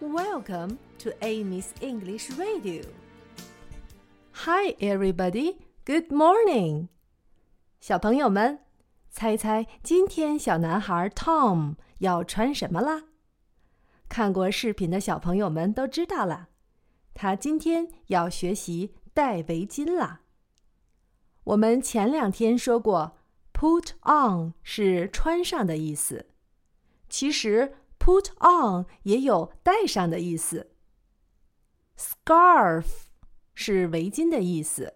[0.00, 2.84] Welcome to Amy's English Radio.
[4.32, 5.58] Hi, everybody.
[5.84, 6.88] Good morning.
[7.82, 8.60] 小朋友们，
[9.10, 13.02] 猜猜今天小男孩 Tom 要穿什么啦？
[14.08, 16.48] 看过视频的小朋友们都知道了，
[17.12, 20.22] 他今天要学习戴围巾啦。
[21.44, 23.18] 我们前两天说过
[23.52, 26.24] ，put on 是穿上的意思，
[27.10, 30.72] 其实 put on 也有戴上的意思。
[31.96, 32.86] scarf
[33.54, 34.94] 是围巾的意思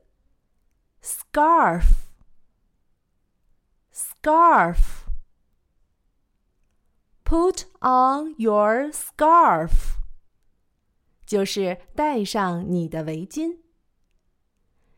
[1.01, 1.85] ，scarf，scarf。
[7.25, 9.71] Put on your scarf，
[11.25, 13.59] 就是戴上你的围巾。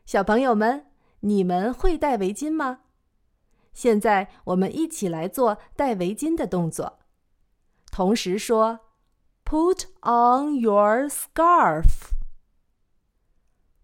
[0.05, 0.85] 小朋友们。
[1.21, 2.81] 你们会戴围巾吗？
[3.73, 6.99] 现在我们一起来做戴围巾的动作，
[7.97, 8.81] 同时说
[9.43, 12.11] ：“Put on your scarf.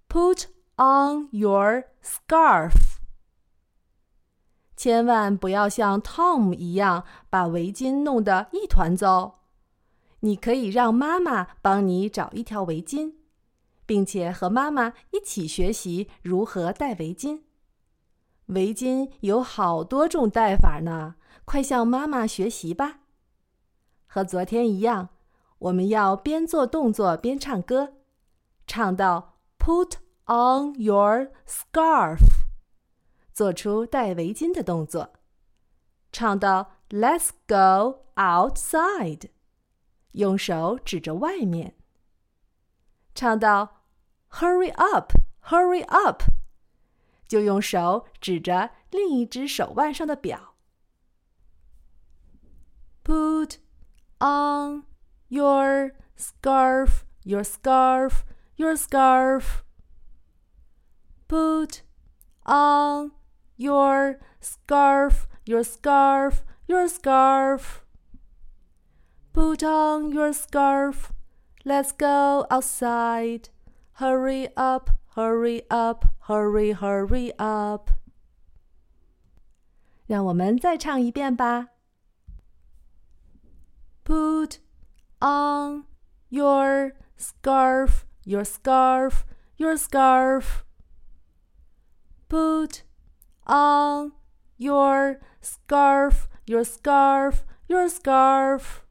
[0.08, 3.00] Put on your scarf.”
[4.78, 9.40] 千万不要像 Tom 一样把围巾弄得一团糟。
[10.20, 13.16] 你可以让妈妈帮你找一条围巾。
[13.88, 17.42] 并且和妈妈一起学习如何戴围巾。
[18.46, 23.00] 围巾有好多种戴法呢，快向妈妈学习吧！
[24.14, 25.10] 和昨天一样，
[25.58, 27.96] 我们要边做动作边唱歌，
[28.68, 29.94] 唱到 “Put
[30.28, 32.20] on your scarf”，
[33.34, 35.14] 做出戴围巾的动作；
[36.12, 39.32] 唱到 “Let's go outside”，
[40.12, 41.76] 用手指着外面。
[43.16, 43.82] 唱到
[44.30, 45.14] "Hurry up,
[45.48, 46.22] hurry up"，
[47.28, 50.53] 就用手指着另一只手腕上的表。
[54.23, 54.85] on
[55.29, 58.25] your scarf, your scarf,
[58.57, 59.65] your scarf.
[61.29, 61.83] Put
[62.47, 63.13] on
[63.57, 67.85] your scarf, your scarf, your scarf.
[69.33, 71.13] Put on your scarf.
[71.65, 73.51] Let's go outside.
[73.95, 77.91] Hurry up, hurry up, hurry, hurry up.
[80.07, 81.72] 让我们再唱一遍吧。
[85.24, 85.86] On
[86.30, 89.26] your scarf, your scarf,
[89.56, 90.66] your scarf.
[92.28, 92.84] Put
[93.48, 94.12] on
[94.58, 98.86] your scarf, your scarf, your scarf.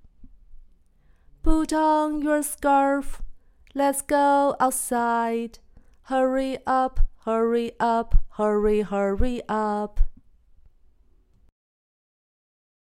[1.42, 3.20] Put on your scarf.
[3.74, 5.58] Let's go outside.
[6.04, 10.00] Hurry up, hurry up, hurry, hurry up.